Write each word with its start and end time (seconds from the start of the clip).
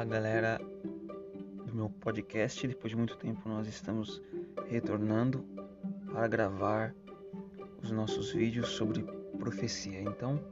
Fala 0.00 0.12
galera 0.12 0.58
do 1.66 1.74
meu 1.74 1.90
podcast. 1.90 2.66
Depois 2.66 2.90
de 2.90 2.96
muito 2.96 3.18
tempo, 3.18 3.46
nós 3.46 3.68
estamos 3.68 4.22
retornando 4.66 5.44
para 6.10 6.26
gravar 6.26 6.94
os 7.82 7.90
nossos 7.90 8.32
vídeos 8.32 8.68
sobre 8.68 9.02
profecia. 9.38 10.00
Então, 10.00 10.42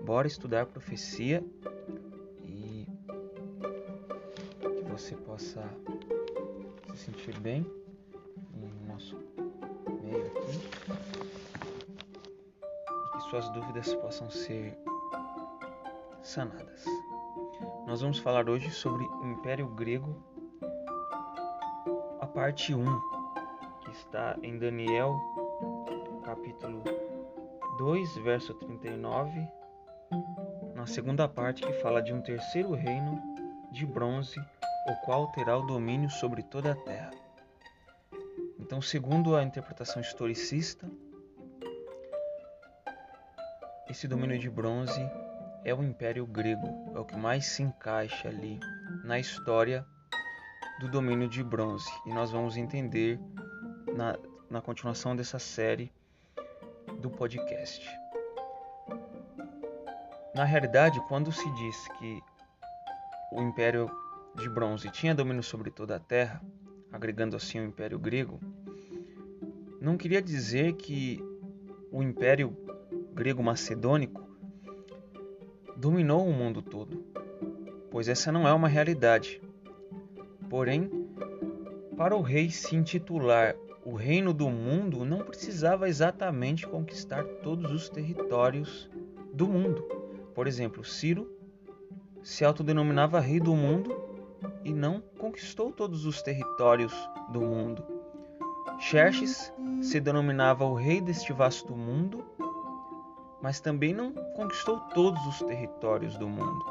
bora 0.00 0.26
estudar 0.26 0.64
profecia 0.64 1.44
e 2.44 2.88
que 4.58 4.90
você 4.90 5.14
possa 5.16 5.62
se 6.94 7.04
sentir 7.04 7.38
bem 7.40 7.60
no 8.54 8.86
nosso 8.86 9.18
meio 10.02 10.26
aqui 10.28 10.50
e 12.88 13.18
que 13.18 13.20
suas 13.28 13.50
dúvidas 13.50 13.94
possam 13.96 14.30
ser 14.30 14.74
sanadas. 16.22 16.86
Nós 17.86 18.00
vamos 18.00 18.18
falar 18.18 18.48
hoje 18.48 18.70
sobre 18.70 19.04
o 19.04 19.26
Império 19.26 19.66
Grego, 19.68 20.16
a 22.20 22.26
parte 22.26 22.74
1, 22.74 22.84
que 23.84 23.90
está 23.90 24.36
em 24.42 24.58
Daniel, 24.58 25.14
capítulo 26.24 26.82
2, 27.78 28.16
verso 28.18 28.54
39, 28.54 29.46
na 30.74 30.86
segunda 30.86 31.28
parte 31.28 31.62
que 31.62 31.72
fala 31.74 32.00
de 32.00 32.12
um 32.12 32.20
terceiro 32.20 32.72
reino 32.72 33.20
de 33.72 33.84
bronze, 33.84 34.38
o 34.88 34.94
qual 35.04 35.26
terá 35.32 35.56
o 35.58 35.66
domínio 35.66 36.10
sobre 36.10 36.42
toda 36.42 36.72
a 36.72 36.76
terra. 36.76 37.10
Então, 38.58 38.80
segundo 38.80 39.34
a 39.34 39.42
interpretação 39.42 40.00
historicista, 40.00 40.88
esse 43.88 44.06
domínio 44.06 44.38
de 44.38 44.48
bronze 44.48 45.00
é 45.64 45.74
o 45.74 45.82
Império 45.82 46.26
Grego, 46.26 46.92
é 46.94 46.98
o 46.98 47.04
que 47.04 47.16
mais 47.16 47.46
se 47.46 47.62
encaixa 47.62 48.28
ali 48.28 48.60
na 49.02 49.18
história 49.18 49.84
do 50.78 50.88
domínio 50.88 51.28
de 51.28 51.42
bronze. 51.42 51.90
E 52.06 52.12
nós 52.12 52.30
vamos 52.30 52.56
entender 52.56 53.18
na, 53.96 54.18
na 54.50 54.60
continuação 54.60 55.16
dessa 55.16 55.38
série 55.38 55.90
do 57.00 57.10
podcast. 57.10 57.82
Na 60.34 60.44
realidade, 60.44 61.00
quando 61.08 61.32
se 61.32 61.50
diz 61.54 61.88
que 61.98 62.22
o 63.32 63.40
Império 63.40 63.90
de 64.34 64.48
Bronze 64.50 64.90
tinha 64.90 65.14
domínio 65.14 65.42
sobre 65.42 65.70
toda 65.70 65.96
a 65.96 66.00
Terra, 66.00 66.42
agregando 66.92 67.36
assim 67.36 67.60
o 67.60 67.64
Império 67.64 67.98
Grego, 67.98 68.38
não 69.80 69.96
queria 69.96 70.20
dizer 70.20 70.74
que 70.74 71.22
o 71.90 72.02
Império 72.02 72.56
Grego 73.14 73.42
Macedônico 73.42 74.33
dominou 75.76 76.26
o 76.26 76.32
mundo 76.32 76.62
todo, 76.62 77.04
pois 77.90 78.08
essa 78.08 78.30
não 78.30 78.46
é 78.46 78.52
uma 78.52 78.68
realidade. 78.68 79.40
Porém, 80.48 80.90
para 81.96 82.16
o 82.16 82.22
rei 82.22 82.50
se 82.50 82.76
intitular 82.76 83.54
o 83.84 83.94
reino 83.94 84.32
do 84.32 84.48
mundo, 84.48 85.04
não 85.04 85.18
precisava 85.18 85.88
exatamente 85.88 86.66
conquistar 86.66 87.22
todos 87.42 87.70
os 87.70 87.88
territórios 87.88 88.90
do 89.32 89.46
mundo. 89.46 89.82
Por 90.34 90.46
exemplo, 90.46 90.82
Ciro 90.82 91.30
se 92.22 92.44
autodenominava 92.44 93.20
rei 93.20 93.38
do 93.38 93.54
mundo 93.54 93.94
e 94.64 94.72
não 94.72 95.02
conquistou 95.18 95.70
todos 95.70 96.06
os 96.06 96.22
territórios 96.22 96.92
do 97.30 97.40
mundo. 97.42 97.84
Xerxes 98.78 99.52
se 99.82 100.00
denominava 100.00 100.64
o 100.64 100.74
rei 100.74 101.00
deste 101.00 101.32
vasto 101.32 101.76
mundo 101.76 102.24
mas 103.44 103.60
também 103.60 103.92
não 103.92 104.10
conquistou 104.10 104.80
todos 104.94 105.20
os 105.26 105.40
territórios 105.40 106.16
do 106.16 106.26
mundo. 106.26 106.64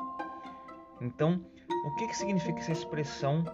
Então, 1.00 1.40
o 1.86 1.96
que, 1.96 2.08
que 2.08 2.18
significa 2.18 2.58
essa 2.58 2.72
expressão 2.72 3.46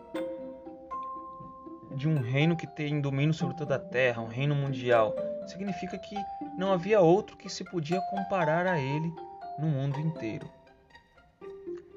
de 1.93 2.07
um 2.07 2.17
reino 2.17 2.55
que 2.55 2.65
tem 2.65 3.01
domínio 3.01 3.33
sobre 3.33 3.57
toda 3.57 3.75
a 3.75 3.79
terra, 3.79 4.21
um 4.21 4.27
reino 4.29 4.55
mundial? 4.55 5.13
Significa 5.47 5.97
que 5.97 6.15
não 6.57 6.71
havia 6.71 7.01
outro 7.01 7.35
que 7.35 7.49
se 7.49 7.65
podia 7.65 7.99
comparar 8.03 8.65
a 8.65 8.79
ele 8.79 9.13
no 9.59 9.67
mundo 9.67 9.99
inteiro. 9.99 10.49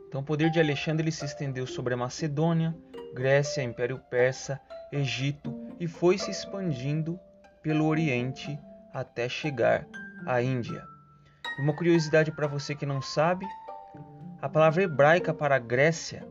Então, 0.08 0.22
o 0.22 0.24
poder 0.24 0.50
de 0.50 0.58
Alexandre 0.58 1.04
ele 1.04 1.12
se 1.12 1.24
estendeu 1.24 1.68
sobre 1.68 1.94
a 1.94 1.96
Macedônia, 1.96 2.74
Grécia, 3.14 3.62
Império 3.62 4.00
Persa, 4.10 4.60
Egito 4.90 5.54
e 5.78 5.86
foi 5.86 6.18
se 6.18 6.32
expandindo 6.32 7.16
pelo 7.62 7.86
Oriente 7.86 8.58
até 8.92 9.28
chegar 9.28 9.86
à 10.26 10.42
Índia. 10.42 10.90
Uma 11.58 11.74
curiosidade 11.74 12.32
para 12.32 12.46
você 12.46 12.74
que 12.74 12.86
não 12.86 13.02
sabe: 13.02 13.46
a 14.40 14.48
palavra 14.48 14.82
hebraica 14.82 15.34
para 15.34 15.58
Grécia, 15.58 16.26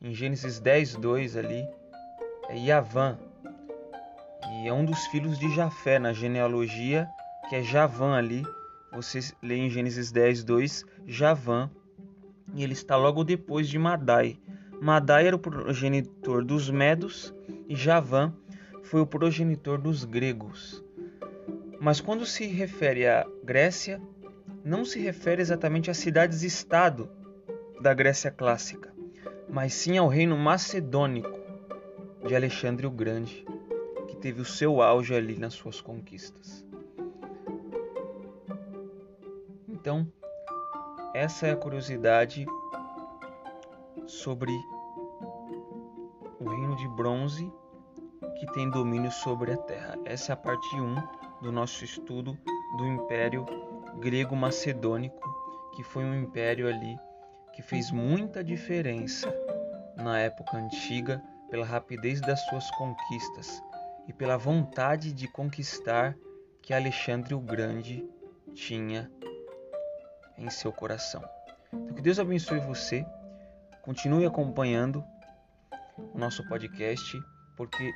em 0.00 0.12
Gênesis 0.12 0.58
10, 0.58 0.96
2 0.96 1.36
ali, 1.36 1.66
é 2.48 2.58
Yavan, 2.58 3.18
e 4.50 4.68
é 4.68 4.72
um 4.72 4.84
dos 4.84 5.06
filhos 5.06 5.38
de 5.38 5.54
Jafé 5.54 5.98
na 5.98 6.12
genealogia, 6.12 7.08
que 7.48 7.56
é 7.56 7.62
Javan 7.62 8.14
ali. 8.14 8.42
Você 8.92 9.20
lê 9.42 9.56
em 9.56 9.70
Gênesis 9.70 10.10
10, 10.10 10.44
2, 10.44 10.84
Javan, 11.06 11.70
e 12.54 12.62
ele 12.64 12.72
está 12.72 12.96
logo 12.96 13.22
depois 13.22 13.68
de 13.68 13.78
Madai. 13.78 14.38
Madai 14.80 15.26
era 15.26 15.36
o 15.36 15.38
progenitor 15.38 16.44
dos 16.44 16.70
Medos 16.70 17.34
e 17.68 17.74
Javan 17.74 18.32
foi 18.82 19.00
o 19.00 19.06
progenitor 19.06 19.78
dos 19.78 20.04
gregos. 20.04 20.82
Mas 21.80 22.00
quando 22.00 22.24
se 22.24 22.46
refere 22.46 23.06
à 23.06 23.26
Grécia, 23.44 24.00
não 24.66 24.84
se 24.84 24.98
refere 24.98 25.40
exatamente 25.40 25.92
às 25.92 25.96
cidades-estado 25.96 27.08
da 27.80 27.94
Grécia 27.94 28.32
clássica, 28.32 28.92
mas 29.48 29.72
sim 29.72 29.96
ao 29.96 30.08
reino 30.08 30.36
macedônico 30.36 31.38
de 32.26 32.34
Alexandre 32.34 32.84
o 32.84 32.90
Grande, 32.90 33.46
que 34.08 34.16
teve 34.16 34.40
o 34.40 34.44
seu 34.44 34.82
auge 34.82 35.14
ali 35.14 35.38
nas 35.38 35.54
suas 35.54 35.80
conquistas. 35.80 36.66
Então, 39.68 40.04
essa 41.14 41.46
é 41.46 41.52
a 41.52 41.56
curiosidade 41.56 42.44
sobre 44.04 44.50
o 46.40 46.48
reino 46.48 46.74
de 46.74 46.88
bronze 46.88 47.48
que 48.40 48.52
tem 48.52 48.68
domínio 48.68 49.12
sobre 49.12 49.52
a 49.52 49.56
terra. 49.56 49.96
Essa 50.04 50.32
é 50.32 50.34
a 50.34 50.36
parte 50.36 50.74
1 50.74 50.96
do 51.40 51.52
nosso 51.52 51.84
estudo 51.84 52.36
do 52.76 52.84
Império 52.84 53.46
grego 54.00 54.36
macedônico, 54.36 55.20
que 55.74 55.82
foi 55.82 56.04
um 56.04 56.14
império 56.14 56.68
ali 56.68 56.96
que 57.56 57.62
fez 57.62 57.90
muita 57.90 58.44
diferença 58.44 59.34
na 59.96 60.18
época 60.18 60.58
antiga 60.58 61.22
pela 61.50 61.64
rapidez 61.64 62.20
das 62.20 62.38
suas 62.46 62.70
conquistas 62.72 63.62
e 64.06 64.12
pela 64.12 64.36
vontade 64.36 65.10
de 65.10 65.26
conquistar 65.26 66.14
que 66.60 66.74
Alexandre 66.74 67.34
o 67.34 67.40
Grande 67.40 68.06
tinha 68.54 69.10
em 70.36 70.50
seu 70.50 70.70
coração. 70.70 71.22
Então, 71.72 71.94
que 71.94 72.02
Deus 72.02 72.18
abençoe 72.18 72.60
você. 72.60 73.06
Continue 73.82 74.26
acompanhando 74.26 75.02
o 76.12 76.18
nosso 76.18 76.46
podcast, 76.46 77.18
porque 77.56 77.90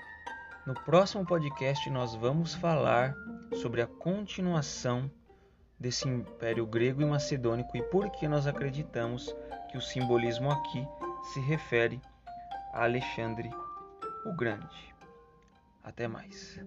no 0.66 0.72
próximo 0.72 1.26
podcast 1.26 1.90
nós 1.90 2.14
vamos 2.14 2.54
falar 2.54 3.14
sobre 3.60 3.82
a 3.82 3.86
continuação 3.86 5.10
desse 5.80 6.06
império 6.06 6.66
grego 6.66 7.00
e 7.00 7.06
macedônico 7.06 7.74
e 7.74 7.82
por 7.82 8.10
que 8.10 8.28
nós 8.28 8.46
acreditamos 8.46 9.34
que 9.70 9.78
o 9.78 9.80
simbolismo 9.80 10.50
aqui 10.50 10.86
se 11.32 11.40
refere 11.40 11.98
a 12.74 12.84
Alexandre 12.84 13.50
o 14.26 14.36
Grande. 14.36 14.94
Até 15.82 16.06
mais. 16.06 16.60